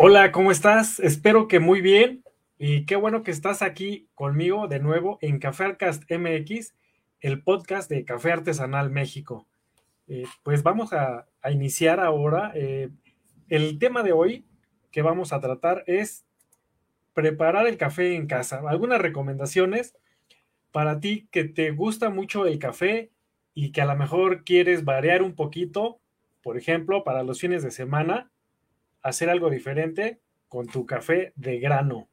[0.00, 1.00] Hola, ¿cómo estás?
[1.00, 2.22] Espero que muy bien
[2.56, 6.72] y qué bueno que estás aquí conmigo de nuevo en Café Arcast MX,
[7.18, 9.48] el podcast de Café Artesanal México.
[10.06, 12.52] Eh, pues vamos a, iniciar ahora.
[12.54, 12.90] Eh,
[13.48, 14.46] el tema de hoy
[14.92, 16.24] que vamos a tratar es
[17.12, 18.62] preparar el café en casa.
[18.68, 19.96] Algunas recomendaciones
[20.70, 23.10] para ti que te gusta mucho el café
[23.52, 25.98] y que a lo mejor quieres variar un poquito,
[26.40, 28.30] por ejemplo, para los fines de semana
[29.08, 32.08] hacer algo diferente con tu café de grano.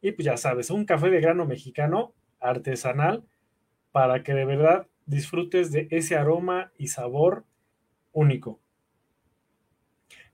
[0.00, 3.24] Y pues ya sabes, un café de grano mexicano artesanal
[3.92, 7.44] para que de verdad disfrutes de ese aroma y sabor
[8.12, 8.60] único.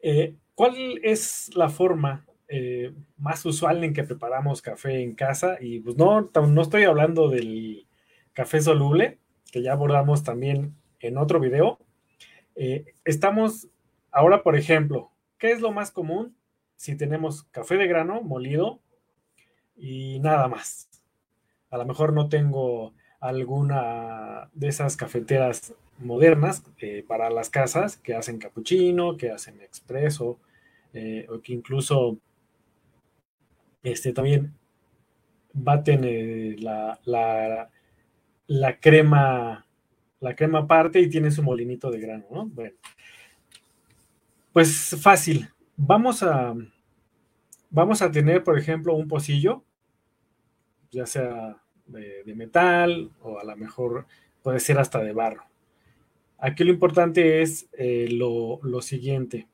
[0.02, 5.56] Eh, ¿Cuál es la forma eh, más usual en que preparamos café en casa?
[5.60, 7.86] Y pues no, no estoy hablando del
[8.32, 9.18] café soluble,
[9.50, 11.78] que ya abordamos también en otro video.
[12.54, 13.68] Eh, estamos
[14.10, 15.10] ahora, por ejemplo,
[15.44, 16.34] ¿Qué es lo más común?
[16.74, 18.80] Si tenemos café de grano molido
[19.76, 20.88] y nada más.
[21.68, 28.14] A lo mejor no tengo alguna de esas cafeteras modernas eh, para las casas que
[28.14, 30.40] hacen cappuccino, que hacen expreso,
[30.94, 32.16] eh, o que incluso
[33.82, 34.54] este, también
[35.52, 36.98] baten eh, la,
[38.46, 39.66] la, crema
[40.20, 42.46] la crema aparte y tiene su molinito de grano, ¿no?
[42.46, 42.76] Bueno,
[44.54, 45.50] pues fácil.
[45.76, 46.54] Vamos a,
[47.70, 49.64] vamos a tener, por ejemplo, un pocillo,
[50.92, 54.06] ya sea de, metal o a lo mejor
[54.44, 55.42] puede ser hasta de barro.
[56.38, 59.48] Aquí lo importante es eh, lo, siguiente.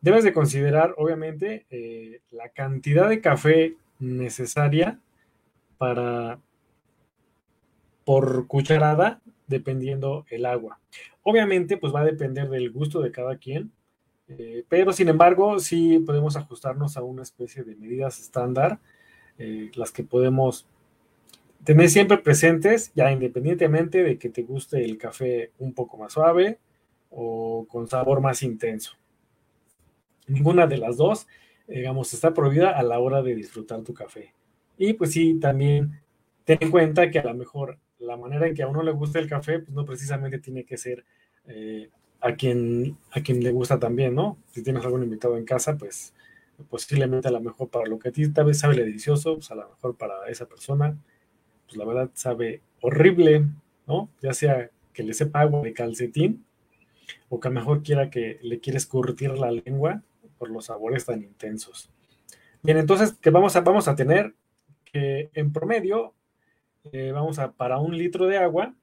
[0.00, 4.98] Debes de considerar, obviamente, eh, la cantidad de café necesaria
[5.76, 6.40] para
[8.06, 10.80] por cucharada, dependiendo el agua.
[11.22, 13.70] Obviamente, pues va a depender del gusto de cada quien
[14.38, 18.78] eh, pero sin embargo, sí podemos ajustarnos a una especie de medidas estándar,
[19.38, 20.66] eh, las que podemos
[21.64, 26.58] tener siempre presentes, ya independientemente de que te guste el café un poco más suave
[27.10, 28.92] o con sabor más intenso.
[30.26, 31.26] Ninguna de las dos,
[31.66, 34.34] digamos, está prohibida a la hora de disfrutar tu café.
[34.76, 36.00] Y pues sí, también
[36.44, 39.18] ten en cuenta que a lo mejor la manera en que a uno le gusta
[39.18, 41.04] el café, pues no precisamente tiene que ser
[41.46, 41.90] eh,
[42.22, 44.38] a quien, a quien le gusta también, ¿no?
[44.52, 46.14] Si tienes algún invitado en casa, pues
[46.70, 49.56] posiblemente a lo mejor para lo que a ti tal vez sabe delicioso, pues a
[49.56, 50.96] lo mejor para esa persona,
[51.66, 53.46] pues la verdad sabe horrible,
[53.88, 54.08] ¿no?
[54.22, 56.44] Ya sea que le sepa agua de calcetín
[57.28, 60.02] o que a lo mejor quiera que le quieres curtir la lengua
[60.38, 61.90] por los sabores tan intensos.
[62.62, 64.34] Bien, entonces, que vamos a, vamos a tener
[64.84, 66.14] que en promedio,
[66.92, 68.74] eh, vamos a, para un litro de agua,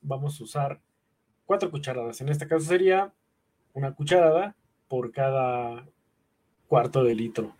[0.00, 0.80] vamos a usar
[1.46, 2.20] cuatro cucharadas.
[2.20, 3.12] En este caso sería
[3.72, 4.54] una cucharada
[4.88, 5.86] por cada
[6.68, 7.54] cuarto de litro.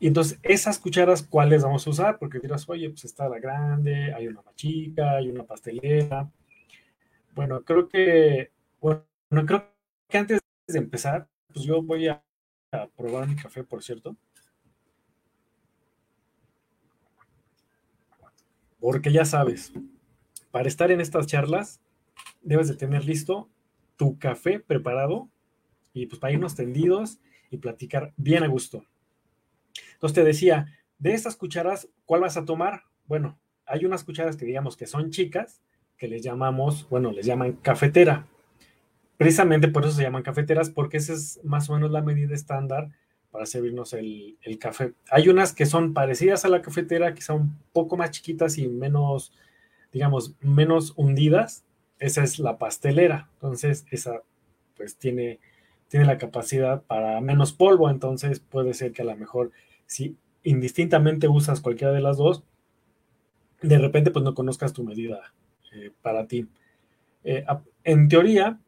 [0.00, 2.18] Y entonces, esas cucharas, ¿cuáles vamos a usar?
[2.18, 6.30] Porque dirás, oye, pues está la grande, hay una más chica, hay una pastelera.
[7.34, 9.02] Bueno, creo que, bueno,
[9.46, 9.68] creo
[10.08, 12.22] que antes de empezar, pues yo voy a,
[12.72, 14.16] a probar mi café, por cierto.
[18.80, 19.72] Porque ya sabes,
[20.52, 21.80] para estar en estas charlas,
[22.40, 23.48] debes de tener listo
[23.96, 25.28] tu café preparado
[25.92, 27.18] y pues para irnos tendidos
[27.50, 28.84] y platicar bien a gusto.
[29.94, 30.66] Entonces te decía,
[30.98, 32.82] de estas cucharas, ¿cuál vas a tomar?
[33.06, 35.60] Bueno, hay unas cucharas que digamos que son chicas,
[35.96, 38.26] que les llamamos, bueno, les llaman cafetera.
[39.16, 42.90] Precisamente por eso se llaman cafeteras, porque esa es más o menos la medida estándar
[43.30, 44.94] para servirnos el, el café.
[45.10, 49.32] Hay unas que son parecidas a la cafetera, son un poco más chiquitas y menos,
[49.92, 51.64] digamos, menos hundidas,
[51.98, 53.28] esa es la pastelera.
[53.34, 54.22] Entonces, esa
[54.76, 55.40] pues tiene,
[55.88, 57.90] tiene la capacidad para menos polvo.
[57.90, 59.50] Entonces, puede ser que a lo mejor
[59.86, 62.44] si indistintamente usas cualquiera de las dos,
[63.60, 65.32] de repente pues no conozcas tu medida
[65.74, 66.46] eh, para ti.
[67.24, 67.44] Eh,
[67.84, 68.58] en teoría,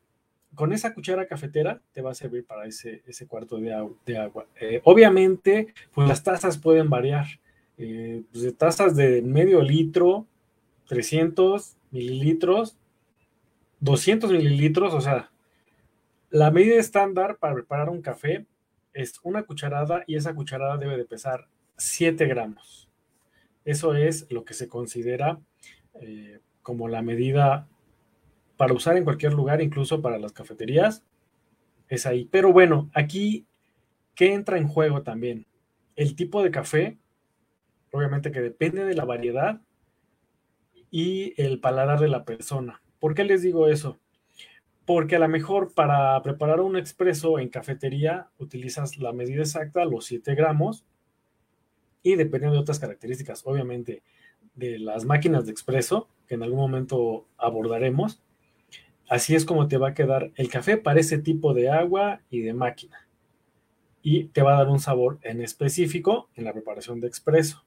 [0.55, 3.73] con esa cuchara cafetera te va a servir para ese, ese cuarto de,
[4.19, 4.47] agua.
[4.61, 7.27] Eh, obviamente, pues las tazas pueden variar.
[7.77, 10.27] Pues, de tazas de medio litro,
[10.89, 12.77] 300 mililitros,
[13.81, 15.31] 200 mililitros, o sea,
[16.31, 18.47] la medida estándar para preparar un café
[18.93, 22.89] es una cucharada y esa cucharada debe de pesar 7 gramos.
[23.65, 25.41] Eso es lo que se considera
[26.01, 27.69] eh, como la medida
[28.57, 31.03] para usar en cualquier lugar, incluso para las cafeterías.
[31.89, 32.29] Es ahí.
[32.31, 33.47] Pero bueno, aquí,
[34.15, 35.47] ¿qué entra en juego también?
[35.97, 36.99] El tipo de café,
[37.91, 39.61] obviamente que depende de la variedad
[40.91, 42.81] y el paladar de la persona.
[43.01, 43.99] ¿Por qué les digo eso?
[44.91, 50.07] porque a lo mejor para preparar un expreso en cafetería utilizas la medida exacta, los
[50.07, 50.85] 7 gramos,
[52.03, 54.03] y dependiendo de otras características, obviamente,
[54.57, 58.21] de las máquinas de expreso, que en algún momento abordaremos,
[59.09, 62.41] así es como te va a quedar el café para ese tipo de agua y
[62.41, 63.07] de máquina.
[64.03, 67.65] Y te va a dar un sabor en específico en la preparación de expreso,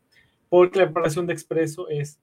[0.49, 2.19] porque la preparación de expreso es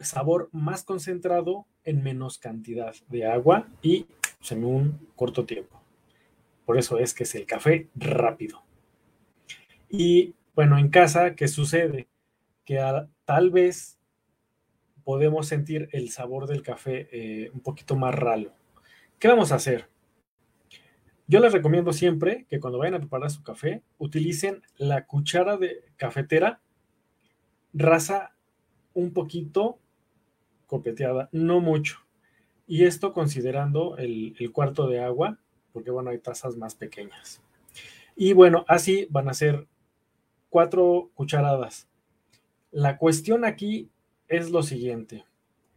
[0.00, 4.06] sabor más concentrado en menos cantidad de agua y
[4.38, 5.80] pues, en un corto tiempo.
[6.64, 8.62] Por eso es que es el café rápido.
[9.88, 12.08] Y bueno, en casa, ¿qué sucede?
[12.64, 12.80] Que
[13.24, 13.98] tal vez
[15.04, 18.52] podemos sentir el sabor del café eh, un poquito más ralo.
[19.18, 19.88] ¿Qué vamos a hacer?
[21.26, 25.84] Yo les recomiendo siempre que cuando vayan a preparar su café, utilicen la cuchara de
[25.96, 26.60] cafetera
[27.72, 28.34] rasa
[28.94, 29.78] un poquito
[30.68, 31.98] copeteada, no mucho.
[32.68, 35.38] Y esto considerando el, cuarto de agua,
[35.72, 37.42] porque bueno, hay tazas más pequeñas.
[38.14, 39.66] Y bueno, así van a ser
[40.50, 41.88] cuatro cucharadas.
[42.70, 43.88] La cuestión aquí
[44.28, 45.24] es lo siguiente,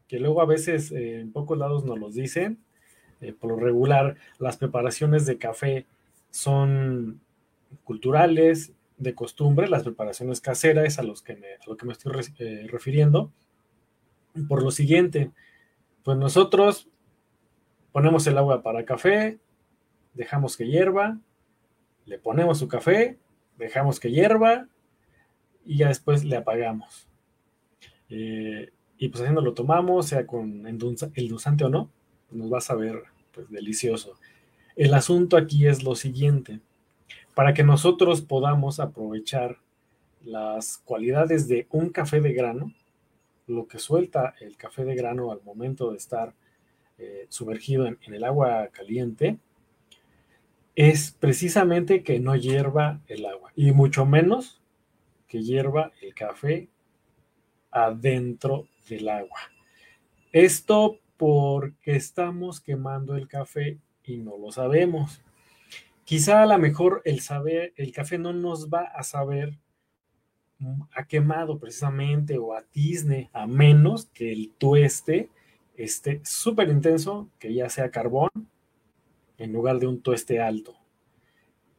[0.07, 2.59] que luego a veces eh, en pocos lados nos los dicen.
[3.21, 5.85] Eh, por lo regular, las preparaciones de café
[6.31, 7.21] son
[7.85, 12.67] culturales, de costumbre, las preparaciones caseras a, los que a lo que me estoy eh,
[12.69, 13.31] refiriendo
[14.47, 15.31] por lo siguiente,
[16.03, 16.89] pues nosotros
[17.91, 19.39] ponemos el agua para café,
[20.13, 21.19] dejamos que hierva,
[22.05, 23.17] le ponemos su café,
[23.57, 24.67] dejamos que hierva
[25.65, 27.07] y ya después le apagamos.
[28.09, 31.89] Eh, y pues haciendo lo tomamos, sea con endulzante o no,
[32.31, 33.03] nos va a saber
[33.33, 34.15] pues delicioso.
[34.75, 36.59] El asunto aquí es lo siguiente,
[37.33, 39.57] para que nosotros podamos aprovechar
[40.23, 42.73] las cualidades de un café de grano,
[43.51, 46.33] lo que suelta el café de grano al momento de estar
[46.97, 49.37] eh, sumergido en, el agua caliente
[50.75, 54.61] es precisamente que no hierva el agua y mucho menos
[55.27, 56.69] que hierva el café
[57.71, 59.39] adentro del agua.
[60.31, 65.21] Esto porque estamos quemando el café y no lo sabemos.
[66.03, 69.57] Quizá a lo mejor el saber, el café no nos va a saber
[70.93, 75.29] ha quemado precisamente o a tizne, a menos que el tueste
[75.75, 78.29] esté súper intenso, que ya sea carbón,
[79.37, 80.75] en lugar de un tueste alto,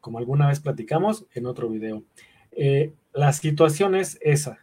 [0.00, 2.02] como alguna vez platicamos en otro video.
[2.50, 4.58] Eh, la situación es esa.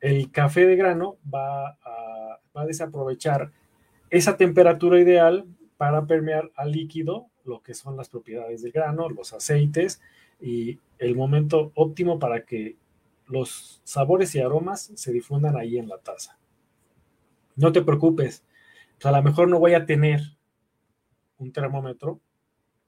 [0.00, 3.50] El café de grano va a, va a desaprovechar
[4.10, 5.46] esa temperatura ideal
[5.76, 10.00] para permear al líquido lo que son las propiedades del grano, los aceites
[10.40, 12.76] y el momento óptimo para que
[13.32, 16.38] los sabores y aromas se difundan ahí en la taza.
[17.56, 18.44] No te preocupes,
[19.02, 20.20] a lo mejor no voy a tener
[21.38, 22.20] un termómetro,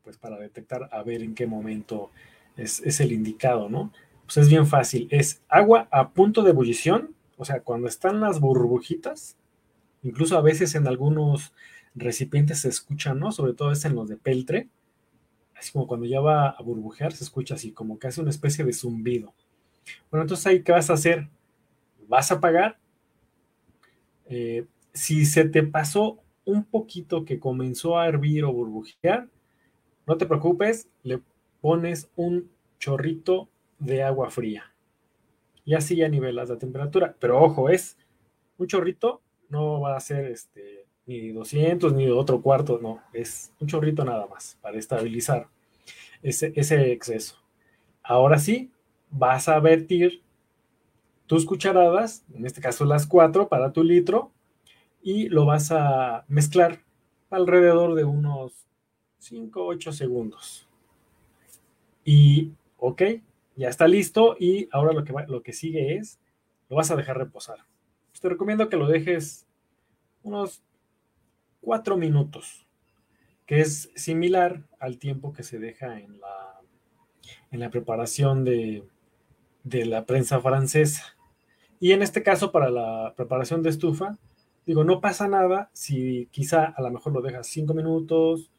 [0.03, 2.11] pues para detectar a ver en qué momento
[2.57, 3.93] es, el indicado, ¿no?
[4.27, 8.41] Pues es bien fácil, es agua a punto de ebullición, o sea, cuando están las
[8.41, 9.37] burbujitas,
[10.03, 11.53] incluso a veces en algunos
[11.95, 13.33] recipientes se escuchan, ¿no?
[13.33, 14.69] Sobre todo es en los de peltre,
[15.57, 18.65] así como cuando ya va a burbujear, se escucha así, como que hace una especie
[18.65, 19.35] de zumbido.
[20.11, 21.29] Bueno, entonces ahí, ¿qué vas a hacer?
[22.09, 22.79] Vas a pagar.
[24.27, 29.29] Eh, si se te pasó un poquito que comenzó a hervir o burbujear,
[30.07, 31.21] no te preocupes, le
[31.61, 33.49] pones un chorrito
[33.79, 34.73] de agua fría.
[35.65, 37.17] Y así ya nivelas la temperatura.
[37.19, 37.97] Pero ojo, es
[38.59, 43.69] un chorrito, no va a ser este, ni 200 ni otro cuarto, no, es un
[43.69, 45.49] chorrito nada más para estabilizar
[46.23, 47.37] ese, ese exceso.
[48.03, 48.71] Ahora sí,
[49.15, 50.23] vas a vertir
[51.27, 54.33] tus cucharadas, en este caso las cuatro para tu litro,
[55.03, 56.81] y lo vas a mezclar
[57.31, 58.67] alrededor de unos
[59.19, 60.69] 5 o 8 segundos.
[62.05, 63.03] Y, ok,
[63.57, 66.19] ya está listo y ahora lo que, lo que sigue es,
[66.69, 67.59] lo vas a dejar reposar.
[68.21, 69.47] te recomiendo que lo dejes
[70.23, 70.63] unos
[71.61, 72.67] 4 minutos,
[73.47, 76.61] que es similar al tiempo que se deja en la,
[77.51, 78.85] en la preparación de,
[79.65, 81.17] de la prensa francesa.
[81.81, 84.19] Y en este caso, para la preparación de estufa,
[84.67, 88.51] digo, no pasa nada si quizá a lo mejor lo dejas cinco minutos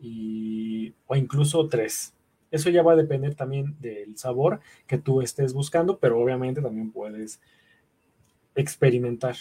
[0.00, 2.14] y, o incluso tres.
[2.50, 6.90] Eso ya va a depender también del sabor que tú estés buscando, pero obviamente también
[6.90, 7.40] puedes
[8.54, 9.36] experimentar.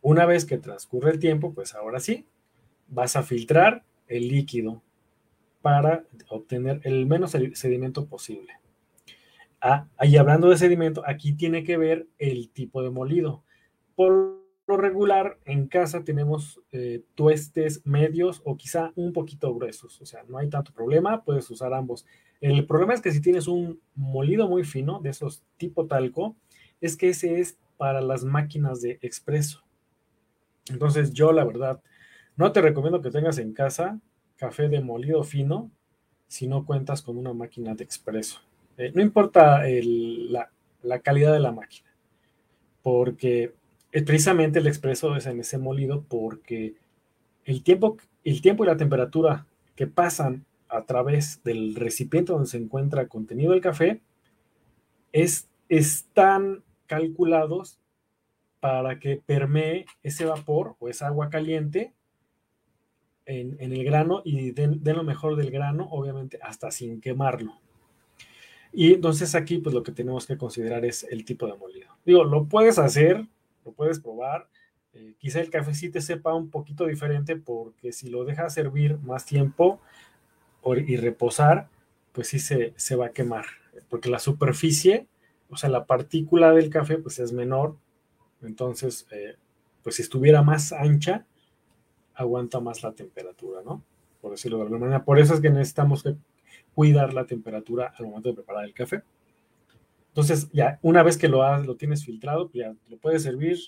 [0.00, 2.26] Una vez que transcurre el tiempo, pues ahora sí,
[2.88, 4.82] vas a filtrar el líquido
[5.62, 8.52] para obtener el menos sedimento posible.
[9.66, 13.44] Ah, y hablando de sedimento, aquí tiene que ver el tipo de molido.
[13.96, 20.04] Por lo regular en casa tenemos eh, tuestes medios o quizá un poquito gruesos, o
[20.04, 22.04] sea, no hay tanto problema, puedes usar ambos.
[22.42, 26.36] El problema es que si tienes un molido muy fino, de esos tipo talco,
[26.82, 29.62] es que ese es para las máquinas de expreso.
[30.68, 31.80] Entonces yo la verdad
[32.36, 33.98] no te recomiendo que tengas en casa
[34.36, 35.70] café de molido fino
[36.26, 38.42] si no cuentas con una máquina de expreso.
[38.76, 41.90] Eh, no importa la, calidad de la máquina,
[42.82, 43.54] porque
[43.92, 46.74] precisamente el expreso es en ese molido porque
[47.44, 52.58] el tiempo, el tiempo y la temperatura que pasan a través del recipiente donde se
[52.58, 54.00] encuentra contenido el café
[55.12, 57.78] es, están calculados
[58.60, 61.92] para que permee ese vapor o esa agua caliente
[63.26, 67.63] en, el grano y den, den, lo mejor del grano, obviamente hasta sin quemarlo.
[68.74, 71.88] Y entonces aquí pues lo que tenemos que considerar es el tipo de molido.
[72.04, 73.26] Digo, lo puedes hacer
[73.64, 74.48] lo puedes probar.
[74.92, 78.98] Eh, quizá el café sí te sepa un poquito diferente porque si lo dejas servir
[78.98, 79.80] más tiempo
[80.86, 81.68] y reposar,
[82.12, 83.44] pues sí se, va a quemar.
[83.90, 85.08] Porque la superficie,
[85.50, 87.76] o sea, la partícula del café, pues es menor.
[88.40, 89.36] Entonces, eh,
[89.82, 91.26] pues si estuviera más ancha,
[92.14, 93.82] aguanta más la temperatura, ¿no?
[94.22, 95.04] Por decirlo de alguna manera.
[95.04, 96.16] Por eso es que necesitamos que
[96.74, 99.02] cuidar la temperatura al momento de preparar el café.
[100.08, 103.58] Entonces, ya una vez que lo, has, lo tienes filtrado, pues ya lo puedes servir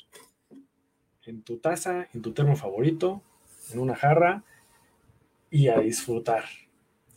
[1.24, 3.22] en tu taza, en tu termo favorito,
[3.72, 4.44] en una jarra
[5.50, 6.44] y a disfrutar.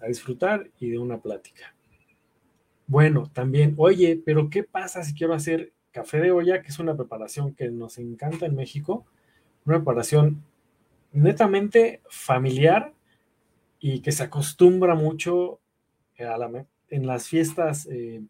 [0.02, 1.76] A disfrutar y de una plática.
[2.88, 6.96] Bueno, también, oye, pero ¿qué pasa si quiero hacer café de olla, que es una
[6.96, 9.06] preparación que nos encanta en México?
[9.66, 10.44] Una preparación
[11.12, 12.94] netamente familiar
[13.80, 15.60] y que se acostumbra mucho
[16.90, 17.88] en las fiestas.
[17.92, 18.22] Eh,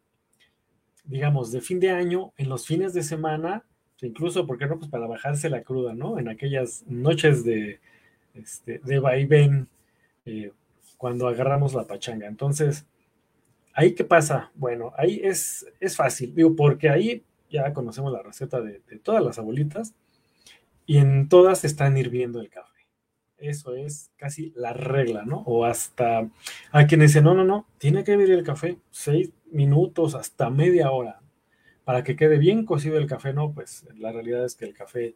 [1.09, 3.63] digamos, de fin de año, en los fines de semana,
[4.01, 4.77] incluso, ¿por qué no?
[4.77, 6.19] Pues para bajarse la cruda, ¿no?
[6.19, 7.79] En aquellas noches de,
[8.35, 9.67] este, de vaivén,
[10.25, 10.51] eh,
[10.97, 12.27] cuando agarramos la pachanga.
[12.27, 12.85] Entonces,
[13.73, 14.51] ¿ahí qué pasa?
[14.53, 19.23] Bueno, ahí es, es fácil, digo, porque ahí ya conocemos la receta de, de todas
[19.23, 19.95] las abuelitas
[20.85, 22.68] y en todas están hirviendo el café.
[23.39, 25.43] Eso es casi la regla, ¿no?
[25.45, 26.29] O hasta
[26.71, 30.91] a quienes dicen, no, no, no, tiene que hervir el café seis minutos hasta media
[30.91, 31.21] hora
[31.89, 35.15] para que quede bien cocido el café, no, pues la realidad es que el café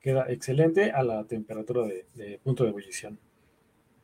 [0.00, 3.18] queda excelente a la temperatura de, punto de ebullición.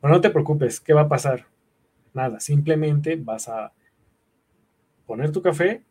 [0.00, 1.46] Pero no te preocupes, ¿qué va a pasar?
[2.14, 3.73] Nada, simplemente vas a
[5.06, 5.82] poner tu café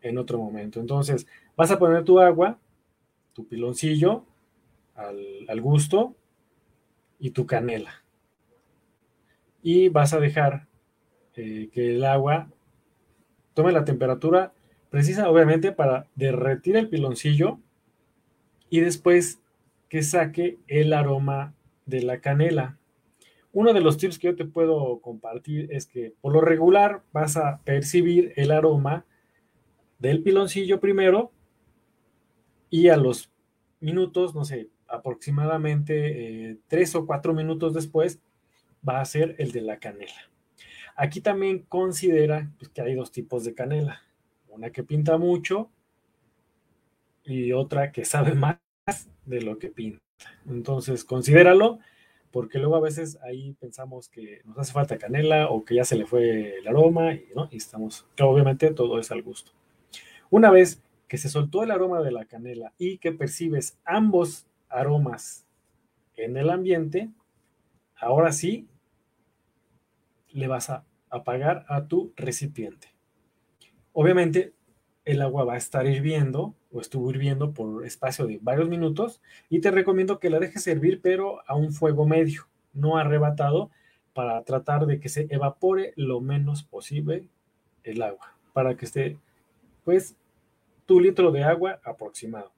[0.00, 0.78] en otro momento.
[0.78, 2.60] Entonces, vas a poner tu agua,
[3.32, 4.24] tu piloncillo
[4.94, 6.14] al gusto
[7.22, 8.02] y tu canela.
[9.62, 10.66] Y vas a dejar
[11.36, 12.48] eh, que el agua
[13.54, 14.52] tome la temperatura
[14.90, 17.60] precisa, obviamente, para derretir el piloncillo
[18.68, 19.40] y después
[19.88, 21.54] que saque el aroma
[21.86, 22.76] de la canela.
[23.52, 27.36] Uno de los tips que yo te puedo compartir es que por lo regular vas
[27.36, 29.06] a percibir el aroma
[30.00, 31.30] del piloncillo primero
[32.68, 33.30] y a los
[33.78, 38.20] minutos, no sé, aproximadamente eh, tres o cuatro minutos después,
[38.86, 40.30] va a ser el de la canela.
[40.96, 44.02] Aquí también considera pues, que hay dos tipos de canela.
[44.48, 45.70] Una que pinta mucho
[47.24, 48.58] y otra que sabe más
[49.24, 50.02] de lo que pinta.
[50.46, 51.78] Entonces, considéralo,
[52.30, 55.96] porque luego a veces ahí pensamos que nos hace falta canela o que ya se
[55.96, 57.48] le fue el aroma y, ¿no?
[57.50, 59.52] y estamos, obviamente todo es al gusto.
[60.30, 65.46] Una vez que se soltó el aroma de la canela y que percibes ambos aromas
[66.16, 67.10] en el ambiente,
[67.96, 68.68] ahora sí
[70.30, 72.88] le vas a apagar a tu recipiente.
[73.92, 74.54] Obviamente
[75.04, 79.60] el agua va a estar hirviendo o estuvo hirviendo por espacio de varios minutos y
[79.60, 83.70] te recomiendo que la dejes servir pero a un fuego medio, no arrebatado,
[84.14, 87.24] para tratar de que se evapore lo menos posible
[87.82, 89.18] el agua, para que esté
[89.84, 90.16] pues
[90.86, 92.52] tu litro de agua aproximado.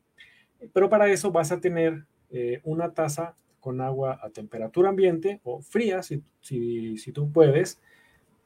[0.73, 5.63] Pero para eso vas a tener eh, una taza con agua a temperatura ambiente o
[5.63, 7.81] fría, si, si, tú puedes,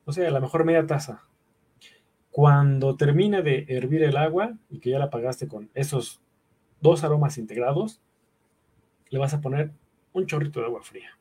[0.04, 1.24] o sea, a lo mejor media taza.
[2.30, 6.22] Cuando termine de hervir el agua y que ya la apagaste con esos
[6.80, 8.00] dos aromas integrados,
[9.10, 9.72] le vas a poner
[10.12, 11.18] un chorrito de agua fría.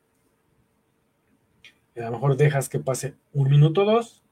[1.96, 4.22] a lo mejor dejas que pase un minuto o dos,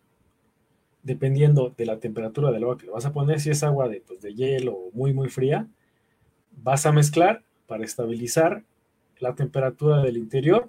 [1.03, 3.41] dependiendo de la temperatura del agua que le vas a poner.
[3.41, 5.69] Si es agua de, pues, de hielo o muy, muy fría,
[6.67, 8.65] vas a mezclar para estabilizar
[9.21, 10.69] la temperatura del interior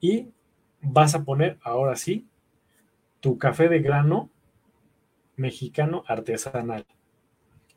[0.00, 0.32] y
[0.80, 2.26] vas a poner ahora sí
[3.20, 4.30] tu café de grano
[5.36, 6.86] mexicano artesanal.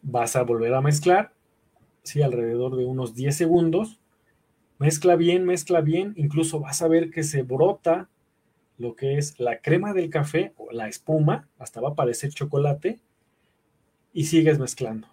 [0.02, 1.34] Vas a volver a mezclar
[2.02, 4.00] sí, alrededor de unos 10 segundos.
[4.80, 8.10] Mezcla bien, mezcla bien, incluso vas a ver que se brota
[8.80, 13.00] lo que es la crema del café o la espuma, hasta va a parecer chocolate,
[14.14, 15.08] y sigues mezclando.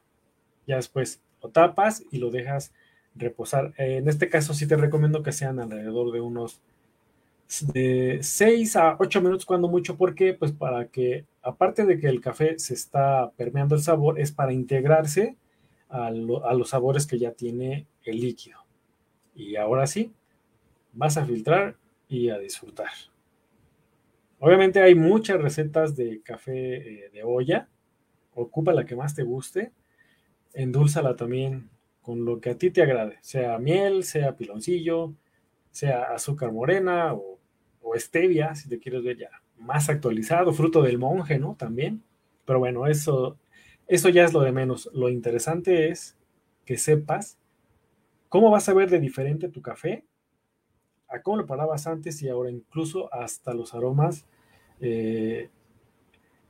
[0.66, 2.73] Ya después lo tapas y lo dejas
[3.14, 3.73] reposar.
[3.76, 6.61] En este caso sí te recomiendo que sean alrededor de unos
[7.73, 12.20] de 6 a 8 minutos cuando mucho, porque pues para que, aparte de que el
[12.20, 15.37] café se está permeando el sabor, es para integrarse
[15.88, 18.59] a, a los sabores que ya tiene el líquido.
[19.35, 20.12] Y ahora sí,
[20.92, 21.76] vas a filtrar
[22.09, 22.90] y a disfrutar.
[24.40, 27.68] Obviamente hay muchas recetas de café eh, de olla.
[28.35, 29.73] Ocupa la que más te guste.
[30.54, 31.71] Endúlzala también
[32.02, 35.14] con lo que a ti te agrade, sea miel, sea piloncillo,
[35.71, 37.38] sea azúcar morena o,
[37.83, 41.54] o stevia, si te quieres ver ya más actualizado, fruto del monje, ¿no?
[41.57, 42.02] También.
[42.45, 43.38] Pero bueno, eso,
[43.87, 44.90] eso ya es lo de menos.
[44.95, 46.16] Lo interesante es
[46.64, 47.38] que sepas
[48.28, 50.04] cómo vas a ver de diferente tu café
[51.09, 54.25] a cómo lo parabas antes y ahora incluso hasta los aromas
[54.80, 55.50] eh,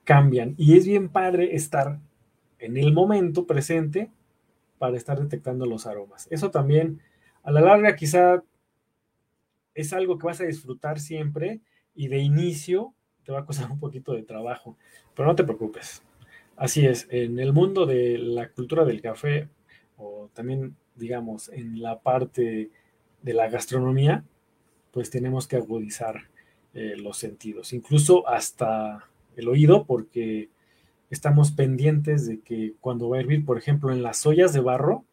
[0.04, 0.54] cambian.
[0.59, 1.99] Y es bien padre estar
[2.60, 4.10] en el momento presente
[4.78, 6.26] para estar detectando los aromas.
[6.30, 7.00] Eso también,
[7.42, 8.42] a la larga, quizá
[9.74, 11.60] es algo que vas a disfrutar siempre
[11.94, 14.76] y de inicio te va a costar un poquito de trabajo,
[15.14, 16.02] pero no te preocupes.
[16.56, 19.49] Así es, en el mundo de la cultura del café
[19.96, 22.70] o también, digamos, en la parte
[23.23, 24.25] de la gastronomía,
[24.90, 26.28] pues tenemos que agudizar
[26.75, 30.50] eh, los sentidos, incluso hasta el oído, porque
[31.10, 35.04] estamos pendientes de que cuando va a hervir, por ejemplo, en las ollas de barro,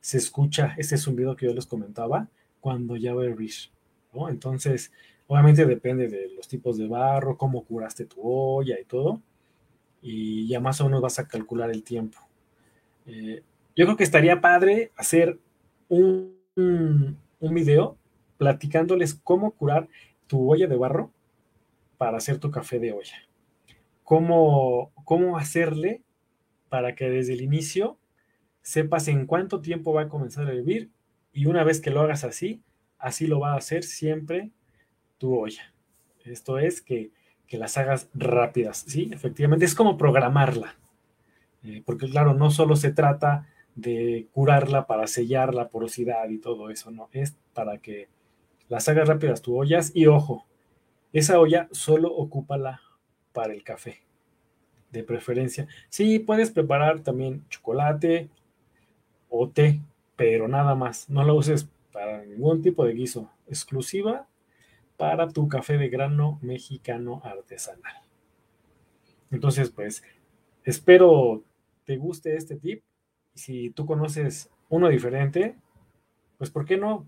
[0.00, 2.28] se escucha ese zumbido que yo les comentaba
[2.60, 3.52] cuando ya va a hervir.
[4.28, 4.92] Entonces,
[5.26, 9.20] obviamente depende de los tipos de barro, cómo curaste tu olla y todo,
[10.02, 12.18] y ya más o menos vas a calcular el tiempo.
[13.06, 13.42] Eh,
[13.74, 15.38] yo creo que estaría padre hacer
[15.88, 16.36] un
[17.40, 17.96] video
[18.36, 19.88] platicándoles cómo curar
[20.26, 21.10] tu olla de barro
[21.96, 23.27] para hacer tu café de olla.
[24.08, 26.02] Cómo, cómo hacerle
[26.70, 27.98] para que desde el inicio
[28.62, 30.88] sepas en cuánto tiempo va a comenzar a hervir
[31.30, 32.62] y una vez que lo hagas así,
[32.96, 34.50] así lo va a hacer siempre
[35.18, 35.74] tu olla.
[36.24, 37.10] Esto es que,
[37.46, 39.10] que las hagas rápidas, ¿sí?
[39.12, 40.74] Efectivamente, es como programarla.
[41.62, 46.70] Eh, porque claro, no solo se trata de curarla para sellar la porosidad y todo
[46.70, 48.08] eso, no, es para que
[48.70, 50.46] las hagas rápidas tu ollas y ojo,
[51.12, 52.80] esa olla solo ocúpala
[53.38, 54.02] para el café,
[54.90, 55.68] de preferencia.
[55.88, 58.28] Sí, puedes preparar también chocolate
[59.28, 59.80] o té,
[60.16, 61.08] pero nada más.
[61.08, 63.30] No la uses para ningún tipo de guiso.
[63.46, 64.26] Exclusiva
[64.96, 68.02] para tu café de grano mexicano artesanal.
[69.30, 70.02] Entonces, pues,
[70.64, 71.44] espero
[71.84, 72.82] te guste este tip.
[73.34, 75.54] Si tú conoces uno diferente,
[76.38, 77.06] pues, ¿por qué no?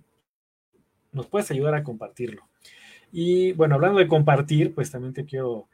[1.10, 2.48] nos puedes ayudar a compartirlo.
[3.10, 5.66] Y bueno, hablando de compartir, pues también te quiero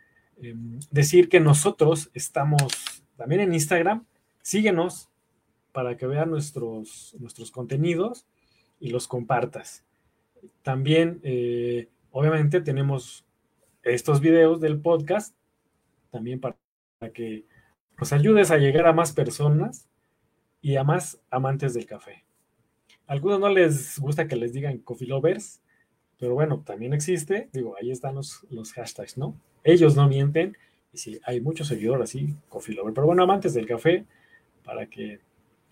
[0.43, 0.55] eh,
[0.91, 2.73] decir que nosotros estamos
[3.17, 4.05] también en Instagram.
[4.43, 5.09] Síguenos
[5.73, 8.27] para que vean nuestros, nuestros contenidos
[8.81, 9.85] y los compartas.
[10.63, 13.25] También, eh, obviamente, tenemos
[13.83, 15.35] estos videos del podcast,
[16.11, 16.57] también para
[17.13, 17.45] que
[17.99, 19.89] nos ayudes a llegar a más personas
[20.61, 22.27] y a más amantes del café
[23.07, 25.61] algunos no les gusta que les digan coffee lovers,
[26.19, 29.39] pero bueno, también existe, digo, ahí están los, los hashtags, ¿no?
[29.67, 30.57] Ellos no mienten,
[30.93, 34.07] y sí, hay muchos seguidores así, coffee lover, pero bueno, amantes del café,
[34.65, 35.19] para que,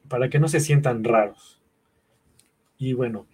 [0.08, 1.62] para que no se sientan raros.
[2.76, 3.28] Y bueno,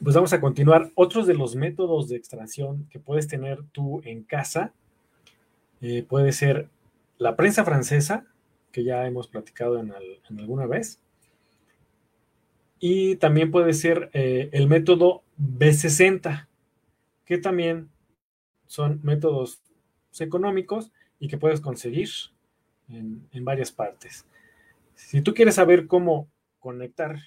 [0.00, 0.92] pues vamos a continuar.
[0.94, 4.72] Otros de los métodos de extracción que puedes tener tú en casa
[5.80, 6.68] eh, puede ser
[7.18, 8.24] la prensa francesa,
[8.70, 9.92] que ya hemos platicado en,
[10.38, 11.00] alguna vez,
[12.78, 16.46] y también puede ser eh, el método B60,
[17.24, 17.91] que también
[18.72, 19.60] son métodos
[20.18, 22.08] económicos y que puedes conseguir
[22.88, 24.24] en, varias partes.
[24.94, 27.18] Si tú quieres saber cómo conectar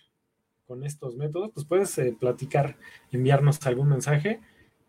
[0.66, 2.78] con estos métodos, pues puedes eh, platicar,
[3.12, 4.42] enviarnos algún mensaje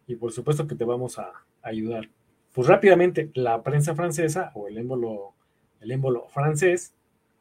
[0.06, 2.08] y por supuesto que te vamos a, ayudar.
[2.54, 5.34] Pues rápidamente, la prensa francesa o el émbolo,
[5.80, 6.94] el émbolo francés,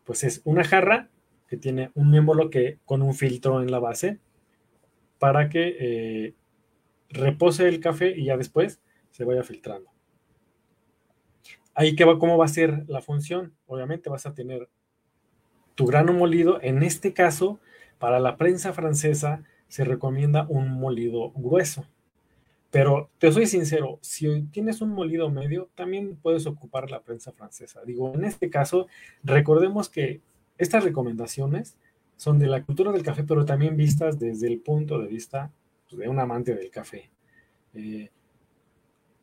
[0.04, 1.08] pues es una jarra
[1.48, 4.20] que tiene un émbolo que, con un filtro en la base
[5.20, 6.34] para que eh,
[7.08, 8.82] repose el café y ya después
[9.16, 9.90] se vaya filtrando.
[11.74, 13.54] Ahí que va, cómo va a ser la función.
[13.66, 14.68] Obviamente vas a tener
[15.76, 16.60] tu grano molido.
[16.62, 17.62] En este caso,
[17.98, 21.86] para la prensa francesa se recomienda un molido grueso.
[22.72, 27.84] Pero te soy sincero, si tienes un molido medio, también puedes ocupar la prensa francesa.
[27.86, 28.88] Digo, en este caso,
[29.24, 30.20] recordemos que
[30.58, 31.78] estas recomendaciones
[32.18, 35.54] son de la cultura del café, pero también vistas desde el punto de vista
[35.88, 37.10] pues, de un amante del café.
[37.74, 38.10] Eh,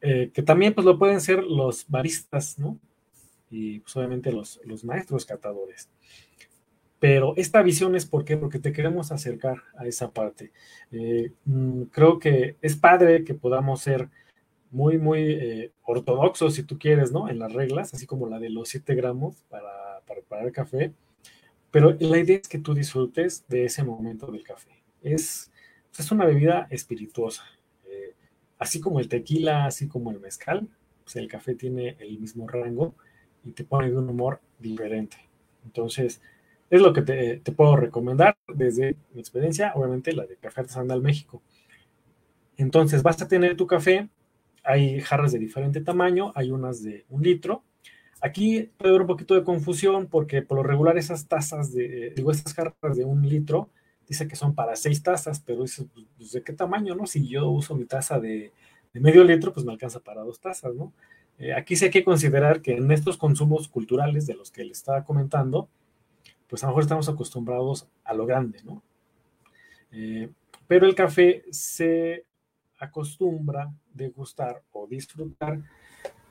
[0.02, 2.78] eh, que también pues lo pueden ser los baristas, ¿no?
[3.50, 5.88] Y pues obviamente los, los maestros catadores.
[6.98, 10.52] Pero esta visión es ¿por porque te queremos acercar a esa parte.
[10.90, 14.08] Eh, mm, creo que es padre que podamos ser
[14.70, 17.28] muy, muy eh, ortodoxos, si tú quieres, ¿no?
[17.28, 20.92] En las reglas, así como la de los 7 gramos para, para preparar café.
[21.70, 24.82] Pero la idea es que tú disfrutes de ese momento del café.
[25.02, 25.50] Es,
[25.96, 27.44] es una bebida espirituosa.
[28.62, 30.68] Así como el tequila, así como el mezcal,
[31.02, 32.94] pues el café tiene el mismo rango
[33.42, 35.16] y te pone de un humor diferente.
[35.64, 36.22] Entonces,
[36.70, 41.42] es lo que te, puedo recomendar desde mi experiencia, obviamente la de Café Artesanal México.
[42.56, 44.08] Entonces vas a tener tu café,
[44.62, 47.64] hay jarras de diferente tamaño, hay unas de un litro.
[48.20, 52.30] Aquí puede haber un poquito de confusión porque por lo regular esas tazas de, digo,
[52.30, 53.70] estas jarras de un litro,
[54.12, 57.06] dice que son para seis tazas, pero dices, pues, pues, ¿de qué tamaño, no?
[57.06, 58.52] Si yo uso mi taza de,
[58.92, 60.92] medio litro, pues me alcanza para dos tazas, ¿no?
[61.38, 64.72] Eh, aquí sí hay que considerar que en estos consumos culturales de los que le
[64.72, 65.70] estaba comentando,
[66.46, 68.82] pues a lo mejor estamos acostumbrados a lo grande, ¿no?
[69.92, 70.30] Eh,
[70.68, 72.26] pero el café se
[72.78, 75.58] acostumbra degustar o disfrutar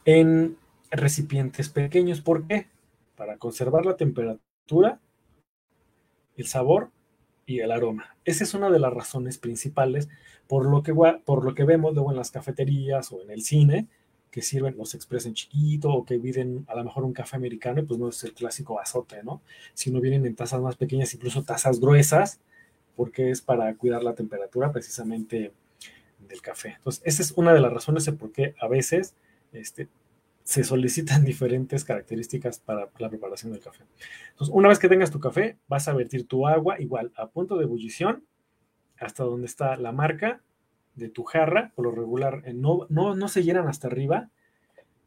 [0.06, 0.56] en
[0.92, 2.22] recipientes pequeños.
[2.22, 2.68] ¿Por qué?
[3.16, 5.00] Para conservar la temperatura,
[6.38, 6.92] el sabor
[7.52, 8.16] y el aroma.
[8.26, 10.10] Esa es una de las razones principales
[10.48, 10.94] por lo que,
[11.26, 13.88] por lo que vemos luego en las cafeterías o en el cine,
[14.32, 17.86] que sirven los express en chiquito o que piden a lo mejor un café americano
[17.86, 19.42] pues no es el clásico azote, ¿no?
[19.74, 22.40] Sino vienen en tazas más pequeñas, incluso tazas gruesas,
[22.96, 25.52] porque es para cuidar la temperatura precisamente
[26.20, 26.76] del café.
[26.78, 29.16] Entonces, esa es una de las razones de por qué a veces
[29.52, 29.90] este,
[30.44, 33.84] se solicitan diferentes características para la preparación del café.
[34.32, 37.58] Entonces, una vez que tengas tu café, vas a vertir tu agua igual a punto
[37.58, 38.26] de ebullición
[39.00, 40.42] hasta donde está la marca
[40.96, 44.30] de tu jarra, por lo regular, eh, no, no, no se llenan hasta arriba,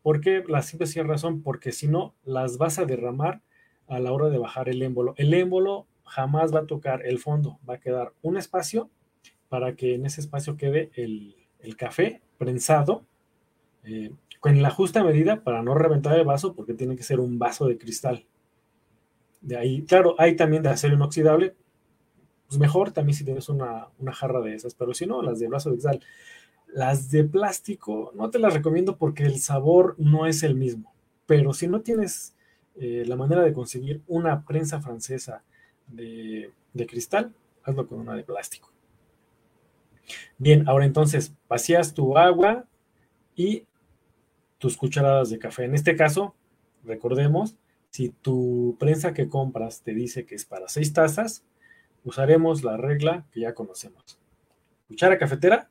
[0.02, 3.40] porque la simple razón, porque si no, las vas a derramar
[3.86, 5.14] a la hora de bajar el émbolo.
[5.16, 8.90] El émbolo jamás va a tocar el fondo, va a quedar un espacio
[9.48, 11.36] para que en ese espacio quede el,
[11.78, 13.06] café prensado
[13.84, 14.10] eh,
[14.44, 17.66] con la justa medida para no reventar el vaso, porque tiene que ser un vaso
[17.66, 18.26] de cristal.
[19.40, 21.56] De ahí, claro, hay también de acero inoxidable,
[22.46, 25.70] pues mejor también si tienes una, jarra de esas, pero si no, las de brazo
[25.70, 26.00] de cristal.
[26.66, 30.92] Las de plástico no te las recomiendo porque el sabor no es el mismo,
[31.24, 32.36] pero si no tienes
[32.76, 35.42] eh, la manera de conseguir una prensa francesa
[35.86, 38.70] de, de cristal, hazlo con una de plástico.
[40.36, 42.66] Bien, ahora entonces vacías tu agua
[43.34, 43.64] y
[44.64, 45.64] tus cucharadas de café.
[45.64, 46.34] En este caso,
[46.84, 47.58] recordemos,
[47.90, 51.44] si tu prensa que compras te dice que es para seis tazas,
[52.02, 54.18] usaremos la regla que ya conocemos.
[54.88, 55.68] Cuchara cafetera,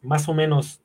[0.00, 0.80] más o menos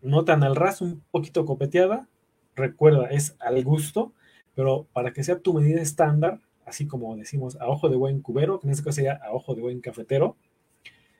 [0.00, 2.08] no tan al ras, un poquito copeteada.
[2.56, 4.14] Recuerda, es al gusto,
[4.54, 8.58] pero para que sea tu medida estándar, así como decimos a ojo de buen cubero,
[8.58, 10.34] que en este caso sería a ojo de buen cafetero,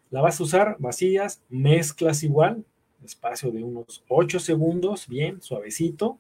[0.09, 2.65] la vas a usar vacías, mezclas igual,
[3.05, 6.19] espacio de unos 8 segundos, bien, suavecito.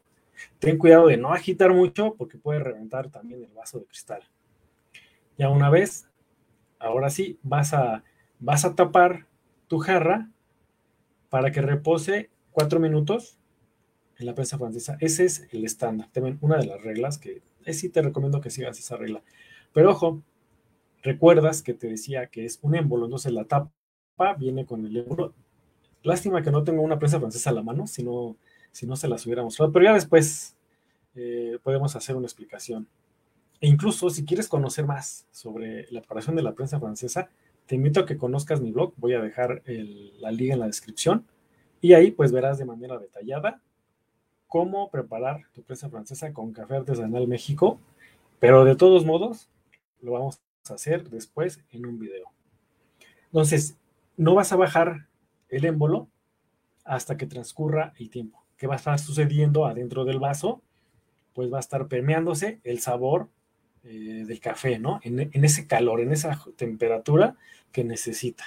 [0.58, 4.22] Ten cuidado de no agitar mucho porque puede reventar también el vaso de cristal.
[5.38, 6.08] Ya una vez,
[6.78, 8.04] ahora sí, vas a,
[8.38, 9.26] vas a tapar
[9.68, 10.30] tu jarra
[11.30, 13.38] para que repose cuatro minutos
[14.18, 14.96] en la prensa francesa.
[15.00, 16.08] Ese es el estándar.
[16.12, 17.42] También una de las reglas que
[17.72, 19.22] sí te recomiendo que sigas esa regla.
[19.72, 20.22] Pero ojo,
[21.02, 23.72] recuerdas que te decía que es un émbolo, entonces la tapa
[24.38, 25.34] viene con el émbolo.
[26.02, 28.36] Lástima que no tengo una prensa francesa a la mano, si no,
[28.72, 30.56] si no se las hubiera mostrado, pero ya después
[31.14, 32.88] eh, podemos hacer una explicación.
[33.60, 37.30] E incluso si quieres conocer más sobre la preparación de la prensa francesa,
[37.66, 38.92] te invito a que conozcas mi blog.
[38.96, 41.24] Voy a dejar la liga en la descripción.
[41.80, 43.60] Y ahí pues verás de manera detallada
[44.48, 47.78] cómo preparar tu prensa francesa con café artesanal México.
[48.40, 49.48] Pero de todos modos,
[50.00, 52.26] lo vamos a hacer después en un video.
[53.26, 53.76] Entonces,
[54.16, 55.06] no vas a bajar
[55.52, 56.08] el émbolo
[56.84, 58.44] hasta que transcurra el tiempo.
[58.56, 60.62] ¿Qué va a estar sucediendo adentro del vaso?
[61.34, 63.28] Pues va a estar permeándose el sabor
[63.84, 65.00] eh, del café, ¿no?
[65.02, 67.36] En, ese calor, en esa temperatura
[67.70, 68.44] que necesita.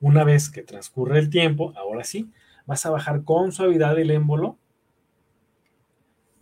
[0.00, 2.30] Una vez que transcurre el tiempo, ahora sí,
[2.66, 4.56] vas a bajar con suavidad el émbolo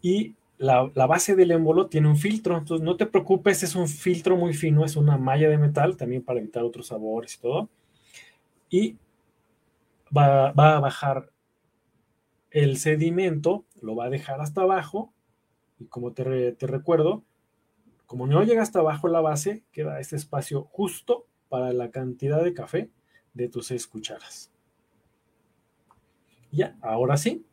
[0.02, 3.88] y la, la, base del émbolo tiene un filtro, entonces no te preocupes, es un
[3.88, 7.68] filtro muy fino, es una malla de metal también para evitar otros sabores y todo.
[8.68, 8.96] Y
[10.16, 11.30] va, va a bajar
[12.50, 15.12] el sedimento, lo va a dejar hasta abajo
[15.78, 17.24] y como te, te recuerdo,
[18.06, 22.54] como no llega hasta abajo la base, queda este espacio justo para la cantidad de
[22.54, 22.90] café
[23.34, 24.50] de tus seis cucharas.
[26.50, 27.46] Ya, ahora sí.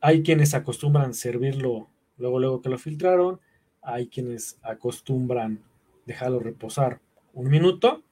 [0.00, 3.40] Hay quienes acostumbran servirlo luego, luego que lo filtraron.
[3.82, 5.62] Hay quienes acostumbran
[6.06, 7.00] dejarlo reposar
[7.34, 8.02] un minuto.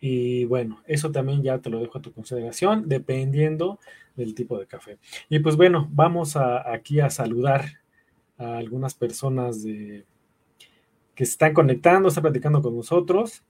[0.00, 3.78] Y bueno, eso también ya te lo dejo a tu consideración, dependiendo
[4.16, 4.98] del tipo de café.
[5.28, 7.80] Y pues bueno, vamos aquí a saludar
[8.38, 10.04] a algunas personas que
[11.26, 13.44] se están conectando, están platicando con nosotros.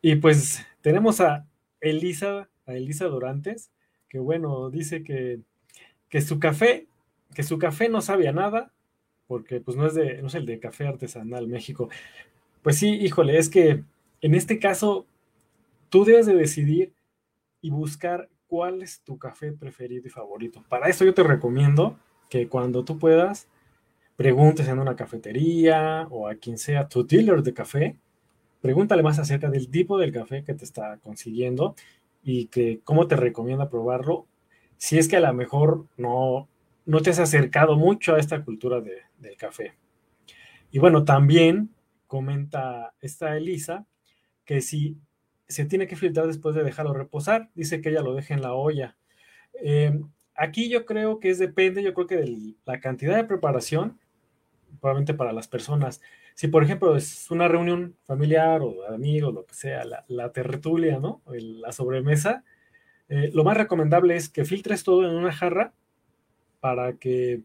[0.00, 1.46] Y pues tenemos a
[1.80, 3.70] Elisa, a Elisa Dorantes,
[4.08, 5.40] que bueno, dice que,
[6.08, 6.86] que su café,
[7.34, 8.72] que su café no sabía nada,
[9.26, 11.90] porque pues no es, de, no es el de café artesanal México.
[12.62, 13.84] Pues sí, híjole, es que
[14.20, 15.06] en este caso
[15.88, 16.94] tú debes de decidir
[17.60, 20.64] y buscar cuál es tu café preferido y favorito.
[20.68, 23.48] Para eso yo te recomiendo que cuando tú puedas,
[24.16, 27.96] preguntes en una cafetería o a quien sea tu dealer de café,
[28.60, 31.74] pregúntale más acerca del tipo del café que te está consiguiendo
[32.22, 34.26] y que cómo te recomienda probarlo.
[34.76, 36.48] Si es que a lo mejor no,
[36.86, 39.74] no te has acercado mucho a esta cultura del café.
[40.70, 41.70] Y bueno, también
[42.06, 43.86] comenta esta Elisa
[44.50, 44.98] que si
[45.46, 48.54] se tiene que filtrar después de dejarlo reposar, dice que ella lo deja en la
[48.54, 48.96] olla.
[49.62, 50.00] Eh,
[50.40, 54.00] Aquí yo creo que es depende, yo creo que de la cantidad de preparación,
[54.80, 56.00] probablemente para las personas.
[56.34, 60.98] Si, por ejemplo, es una reunión familiar o de amigos, lo que sea, la, tertulia,
[60.98, 61.20] ¿no?
[61.26, 62.42] La sobremesa,
[63.10, 65.74] eh, lo más recomendable es que filtres todo en una jarra
[66.60, 67.42] para que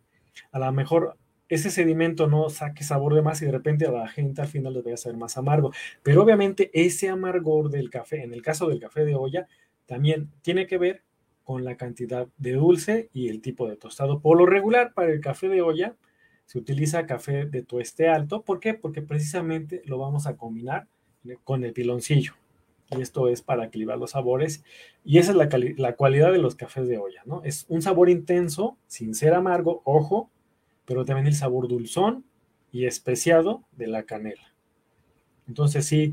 [0.54, 1.18] a lo mejor
[1.50, 4.74] ese sedimento no saque sabor de más y de repente a la gente al final
[4.74, 5.72] les vaya a ser más amargo.
[6.04, 9.48] Pero obviamente ese amargor del café, en el caso del café de olla,
[9.86, 11.04] también tiene que ver
[11.44, 14.20] con la cantidad de dulce y el tipo de tostado.
[14.20, 15.96] Por lo regular, para el café de olla,
[16.46, 18.42] se utiliza café de tueste alto.
[18.42, 18.74] ¿Por qué?
[18.74, 20.88] Porque precisamente lo vamos a combinar
[21.44, 22.34] con el piloncillo.
[22.92, 24.64] Y esto es para equilibrar los sabores.
[25.04, 27.44] Y esa es la, la cualidad de los cafés de olla, ¿no?
[27.44, 30.32] Es un sabor intenso, sin ser amargo, ojo,
[30.86, 32.26] pero también el sabor dulzón
[32.72, 34.54] y especiado de la canela.
[35.48, 36.12] Entonces sí,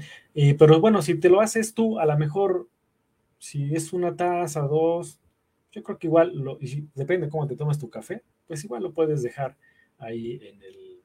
[0.59, 2.69] pero bueno, si te lo haces tú, a lo mejor,
[3.39, 5.19] si es una taza, dos,
[5.73, 6.59] yo creo que igual, lo,
[6.95, 9.57] depende de cómo te tomas tu café, pues igual lo puedes dejar
[9.99, 11.03] ahí en el,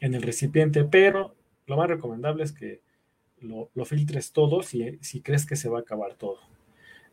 [0.00, 1.36] en el recipiente, pero
[1.66, 2.80] lo más recomendable es que
[3.40, 6.38] lo, filtres todo si, si, crees que se va a acabar todo.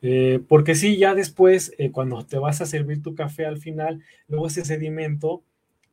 [0.02, 4.02] Eh, porque si ya después, eh, cuando te vas a servir tu café al final,
[4.28, 5.43] luego ese sedimento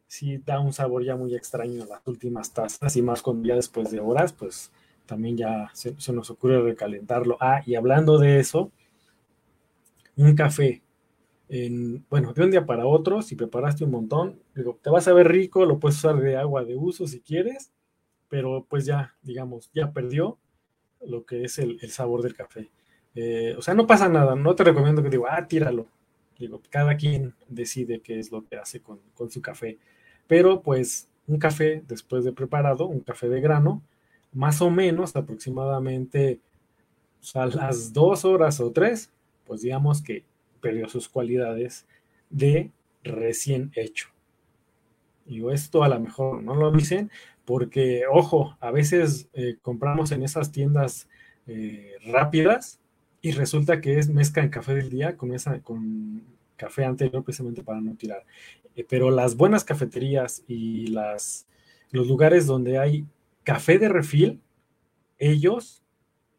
[0.07, 3.57] sí da un sabor ya muy extraño a las últimas tazas y más cuando ya
[3.57, 4.71] después de horas, pues
[5.07, 7.37] también ya se, nos ocurre recalentarlo.
[7.40, 8.71] Ah, y hablando de eso,
[10.16, 10.83] un café
[12.09, 15.29] bueno, de un día para otro, si preparaste un montón, digo, te vas a ver
[15.29, 17.73] rico, lo puedes usar de agua de uso si quieres,
[18.29, 20.38] pero pues ya, digamos, ya perdió
[21.01, 22.71] lo que es el, sabor del café.
[23.14, 25.87] Eh, o sea, no pasa nada, no te recomiendo que digo, ah, tíralo.
[26.38, 29.79] Digo, cada quien decide qué es lo que hace con, con su café.
[30.27, 33.83] Pero pues un café después de preparado, un café de grano,
[34.33, 36.41] más o menos aproximadamente
[37.19, 39.11] pues, a las dos horas o tres,
[39.47, 40.25] pues digamos que
[40.61, 41.87] perdió sus cualidades
[42.31, 42.71] de
[43.03, 44.09] recién hecho.
[45.25, 47.11] Digo, esto a lo mejor no lo dicen
[47.45, 51.09] porque, ojo, a veces eh, compramos en esas tiendas
[51.47, 52.81] eh, rápidas
[53.23, 56.23] y resulta que es mezcla en café del día con, esa, con
[56.57, 58.25] café anterior precisamente para no tirar.
[58.75, 63.07] Eh, pero las buenas cafeterías y los lugares donde hay
[63.45, 64.40] café de refil,
[65.19, 65.83] ellos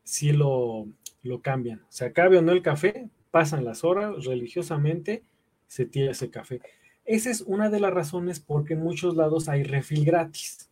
[0.03, 0.87] sí lo,
[1.23, 1.85] lo cambian.
[1.89, 5.23] Se acabe o no el café, pasan las horas, religiosamente
[5.67, 6.61] se tira ese café.
[7.05, 10.69] Esa es una de las razones porque en muchos lados hay refil gratis.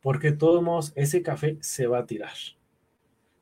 [0.00, 2.34] Porque de todos modos ese café se va a tirar.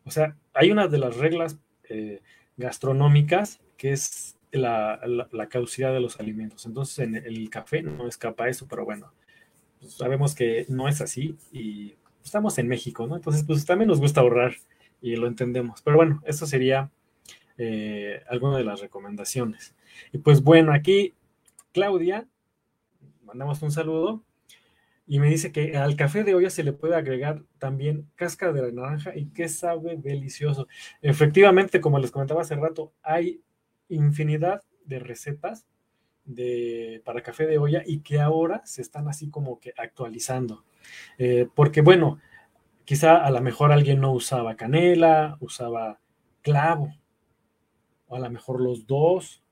[0.05, 2.21] O sea, hay una de las reglas eh,
[2.57, 5.01] gastronómicas que es la,
[5.33, 6.67] la, caducidad de los alimentos.
[6.67, 9.13] Entonces en el café no escapa eso, pero bueno,
[9.81, 13.17] pues sabemos que no es así y estamos en México, ¿no?
[13.17, 14.55] Entonces pues también nos gusta ahorrar
[15.01, 15.83] y lo entendemos.
[15.83, 16.91] Pero bueno, eso sería
[17.59, 19.75] eh, alguna de las recomendaciones.
[20.13, 21.15] Y pues bueno, aquí
[21.73, 22.27] Claudia,
[23.23, 24.23] mandamos un saludo
[25.07, 28.73] y me dice que al café de olla se le puede agregar también cáscara de
[28.73, 30.67] naranja y que sabe delicioso.
[31.03, 33.43] Efectivamente, como les comentaba hace rato, hay
[33.89, 35.67] infinidad de recetas
[36.25, 40.65] de, para café de olla y que ahora se están así como que actualizando.
[41.19, 42.19] Eh, porque bueno,
[42.85, 46.01] quizá a lo mejor alguien no usaba canela, usaba
[46.43, 46.95] clavo,
[48.11, 49.43] a lo mejor los dos,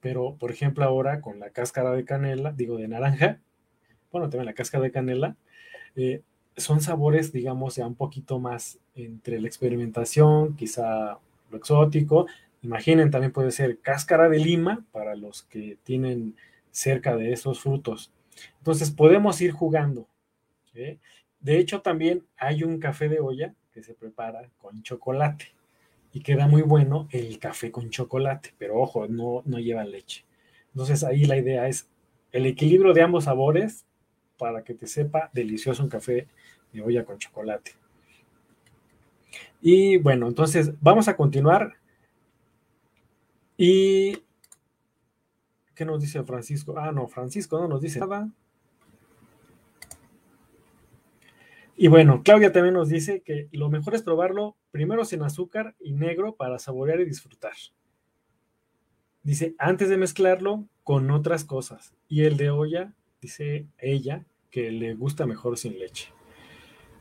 [0.00, 3.40] pero por ejemplo ahora con la cáscara de canela, digo de naranja,
[4.12, 5.36] bueno, también la cáscara de canela,
[5.96, 6.22] eh,
[6.56, 11.18] son sabores, digamos, ya un poquito más entre la experimentación, quizá
[11.50, 12.26] lo exótico.
[12.66, 16.34] Imaginen, también puede ser cáscara de lima para los que tienen
[16.72, 18.12] cerca de esos frutos.
[18.58, 20.08] Entonces podemos ir jugando.
[20.74, 25.54] De hecho, también hay un café de olla que se prepara con chocolate
[26.12, 30.24] y queda muy bueno el café con chocolate, pero ojo, no, no lleva leche.
[30.72, 31.88] Entonces ahí la idea es
[32.32, 33.86] el equilibrio de ambos sabores
[34.38, 36.26] para que te sepa delicioso un café
[36.72, 37.76] de olla con chocolate.
[39.62, 41.76] Y bueno, entonces vamos a continuar.
[43.56, 44.18] ¿Y
[45.74, 46.74] qué nos dice Francisco?
[46.78, 48.30] Ah, no, Francisco no nos dice nada.
[51.76, 55.92] Y bueno, Claudia también nos dice que lo mejor es probarlo primero sin azúcar y
[55.92, 57.52] negro para saborear y disfrutar.
[59.22, 61.94] Dice, antes de mezclarlo con otras cosas.
[62.08, 66.12] Y el de olla, dice ella, que le gusta mejor sin leche.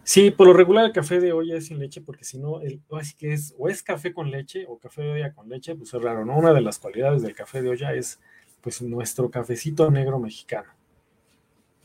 [0.08, 2.60] Sí, por lo regular el café de olla es sin leche, porque si no,
[2.92, 5.92] así que es, o es café con leche o café de olla con leche, pues
[5.96, 6.38] es raro, ¿no?
[6.38, 8.20] Una de las cualidades del café de olla es,
[8.62, 10.70] pues, nuestro cafecito negro mexicano.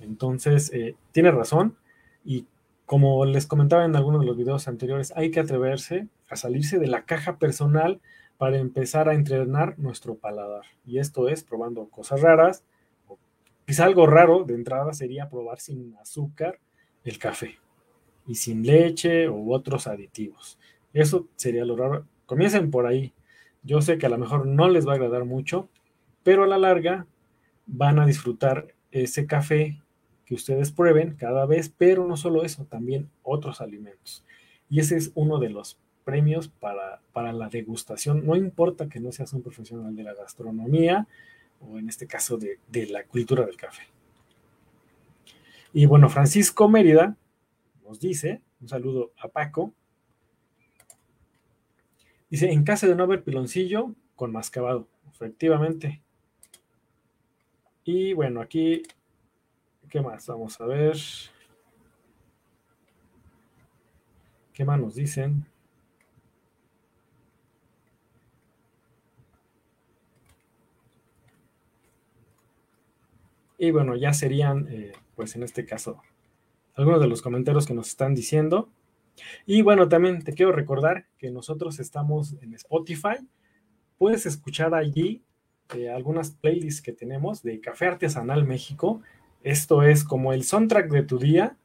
[0.01, 1.79] Entonces, eh, tiene razón,
[2.23, 2.45] y
[2.85, 6.89] como les comentaba en algunos de los videos anteriores, hay que atreverse a salirse de
[6.89, 8.03] la caja personal
[8.37, 10.65] para empezar a entrenar nuestro paladar.
[10.85, 12.65] Y esto es probando cosas raras.
[13.67, 16.59] Quizá algo raro de entrada sería probar sin azúcar
[17.03, 17.59] el café
[18.31, 20.57] y sin leche u otros aditivos.
[20.93, 22.07] Eso sería lo raro.
[22.27, 23.13] Comiencen por ahí.
[23.65, 25.69] Yo sé que a lo mejor no les va a agradar mucho,
[26.23, 27.07] pero a la larga
[27.67, 29.83] van a disfrutar ese café
[30.25, 34.25] que ustedes prueben cada vez, pero no solo eso, también otros alimentos.
[34.69, 38.25] Y ese es uno de los premios para, para la degustación.
[38.25, 41.09] No importa que no seas un profesional de la gastronomía
[41.59, 43.83] o en este caso de, de la cultura del café.
[45.73, 47.17] Y bueno, Francisco Mérida
[47.91, 49.75] nos dice, un saludo a Paco,
[52.31, 56.01] dice, en casa de no haber piloncillo, con mascabado, efectivamente.
[57.85, 58.83] Y bueno, aquí
[59.91, 60.25] ¿Qué más?
[60.29, 60.97] Vamos a ver.
[64.53, 65.45] ¿Qué más nos dicen?
[73.59, 76.01] Y bueno, ya serían, eh, pues en este caso,
[76.81, 78.69] algunos de los comentarios que nos están diciendo.
[79.47, 83.17] Y bueno, también te quiero recordar que nosotros estamos en Spotify.
[83.99, 85.23] Puedes escuchar allí
[85.75, 89.03] eh, algunas playlists que tenemos de Café Artesanal México
[89.43, 91.57] esto es como el soundtrack de tu día.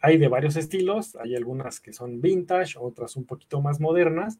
[0.00, 4.38] Hay de varios estilos, hay algunas que son vintage, otras un poquito más modernas.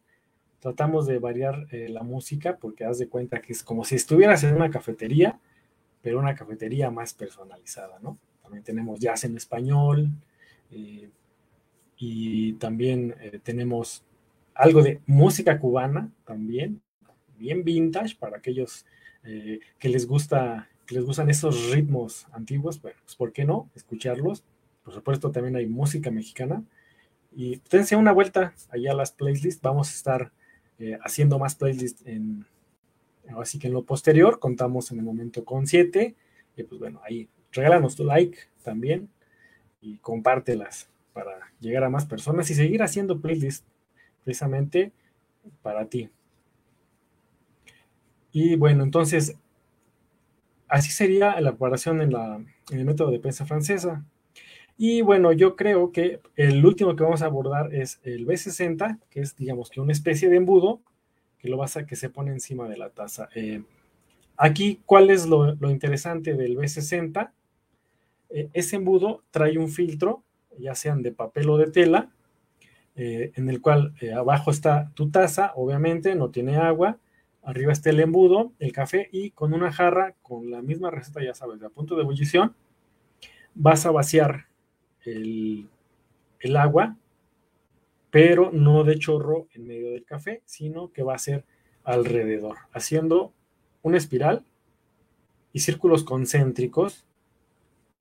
[0.59, 4.43] Tratamos de variar eh, la música porque haz de cuenta que es como si estuvieras
[4.43, 5.39] en una cafetería,
[6.01, 8.17] pero una cafetería más personalizada, ¿no?
[8.63, 10.09] Tenemos jazz en español
[10.71, 11.09] eh,
[11.97, 14.03] y también eh, tenemos
[14.53, 16.81] algo de música cubana también,
[17.37, 18.85] bien vintage para aquellos
[19.21, 23.69] que les gusta les gustan esos ritmos antiguos, bueno, pues ¿por qué no?
[23.75, 24.43] Escucharlos.
[24.83, 26.63] Por supuesto, también hay música mexicana.
[27.35, 29.61] Y dense una vuelta allá a las playlists.
[29.61, 30.31] Vamos a estar
[30.79, 32.45] eh, haciendo más playlists en,
[33.37, 36.15] así que en lo posterior, contamos en el momento con siete.
[36.55, 39.09] Y pues bueno, ahí regálanos tu like también
[39.81, 43.65] y compártelas para llegar a más personas y seguir haciendo playlists
[44.23, 44.91] precisamente
[45.61, 46.09] para ti.
[48.31, 49.35] Y bueno, entonces
[50.69, 52.13] Así sería la preparación en,
[52.71, 54.05] el método de prensa francesa.
[54.77, 59.21] Y bueno, yo creo que el último que vamos a abordar es el B60, que
[59.21, 60.79] es, digamos, que una especie de embudo
[61.39, 63.29] que lo vas a que se pone encima de la taza.
[63.33, 63.63] Eh,
[64.37, 67.31] aquí, ¿cuál es lo, interesante del B60?
[68.29, 70.23] Eh, ese embudo trae un filtro,
[70.57, 72.11] ya sean de papel o de tela,
[72.95, 76.99] eh, en el cual abajo está tu taza, obviamente, no tiene agua,
[77.43, 81.33] Arriba está el embudo, el café y con una jarra, con la misma receta, ya
[81.33, 82.53] sabes, de a punto de ebullición,
[83.55, 84.47] vas a vaciar
[85.03, 85.69] el,
[86.57, 86.97] agua,
[88.11, 91.45] pero no de chorro en medio del café, sino que va a ser
[91.83, 93.33] alrededor, haciendo
[93.81, 94.45] una espiral
[95.53, 97.05] y círculos concéntricos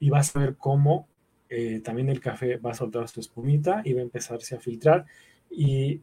[0.01, 1.09] y vas a ver cómo
[1.49, 5.07] eh, también el café va a soltar su espumita y va a empezarse a filtrar
[5.51, 6.01] y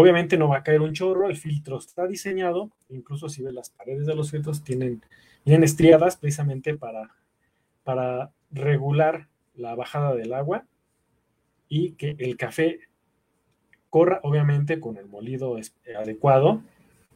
[0.00, 3.70] Obviamente no va a caer un chorro, el filtro está diseñado, incluso si ves las
[3.70, 5.02] paredes de los filtros tienen,
[5.42, 7.16] tienen estriadas precisamente para,
[7.82, 9.26] para regular
[9.56, 10.64] la bajada del agua
[11.68, 12.78] y que el café
[13.90, 15.56] corra obviamente con el molido
[15.98, 16.62] adecuado,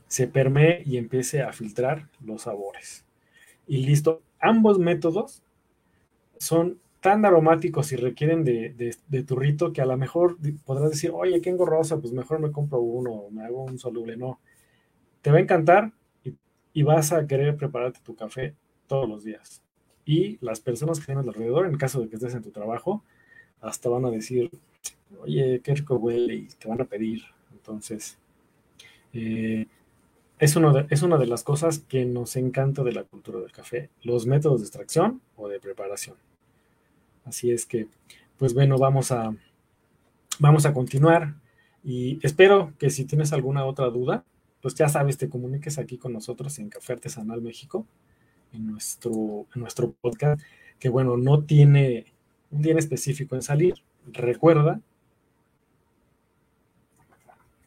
[0.09, 3.05] se permee y empiece a filtrar los sabores.
[3.69, 5.45] Y listo, ambos métodos
[6.43, 11.11] son tan aromáticos y requieren de, de, tu rito que a lo mejor podrás decir,
[11.13, 14.17] oye, qué engorrosa, pues mejor me compro uno, me hago un soluble.
[14.17, 14.41] No,
[15.21, 15.93] te va a encantar
[16.75, 18.55] y, vas a querer prepararte tu café
[18.89, 19.63] todos los días.
[20.05, 23.05] Y las personas que tienes alrededor, en caso de que estés en tu trabajo,
[23.61, 24.51] hasta van a decir,
[25.21, 27.23] oye, qué rico huele y te van a pedir.
[27.53, 28.19] Entonces,
[29.13, 29.67] eh,
[30.41, 33.91] es, uno es una de las cosas que nos encanta de la cultura del café,
[34.03, 36.17] los métodos de extracción o de preparación.
[37.25, 37.89] Así es que,
[38.39, 39.35] pues bueno, vamos a,
[40.39, 41.35] vamos a continuar
[41.85, 44.25] y espero que si tienes alguna otra duda,
[44.61, 47.87] pues ya sabes, te comuniques aquí con nosotros en Café Artesanal México,
[48.53, 50.41] en nuestro, en nuestro podcast,
[50.79, 52.07] que bueno, no tiene
[52.51, 53.75] un día específico en salir.
[54.07, 54.81] Recuerda,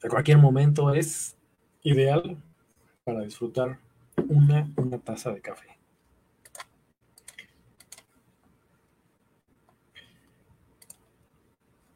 [0.01, 1.35] de cualquier momento es
[1.83, 2.37] ideal
[3.03, 3.79] para disfrutar
[4.27, 5.74] una, una taza de café.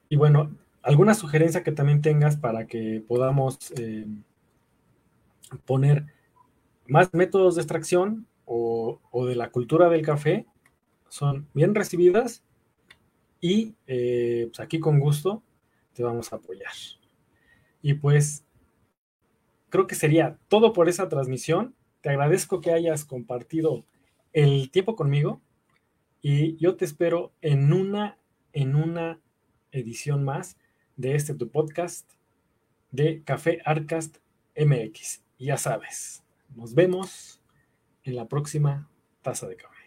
[0.09, 4.07] Y bueno, alguna sugerencia que también tengas para que podamos eh,
[5.65, 6.07] poner
[6.87, 10.47] más métodos de extracción o, o, de la cultura del café
[11.07, 12.43] son bien recibidas
[13.39, 15.43] y eh, pues aquí con gusto
[15.93, 16.73] te vamos a apoyar.
[17.81, 18.43] Y pues
[19.69, 21.75] creo que sería todo por esa transmisión.
[22.01, 23.85] Te agradezco que hayas compartido
[24.33, 25.41] el tiempo conmigo
[26.21, 28.17] y yo te espero en una,
[28.53, 29.19] en una
[29.71, 30.57] edición más
[30.97, 32.09] de este tu podcast
[32.91, 34.17] de Café Arcast
[34.55, 35.23] MX.
[35.37, 36.23] Ya sabes,
[36.55, 37.41] nos vemos
[38.03, 38.89] en la próxima
[39.21, 39.79] taza de café.